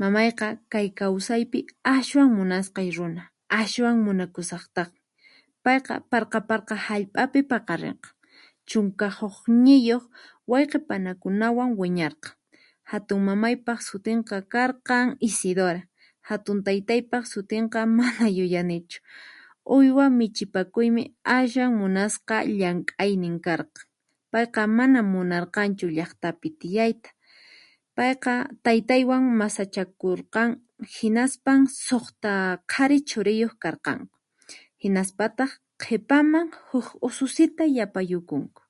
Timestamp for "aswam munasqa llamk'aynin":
21.38-23.36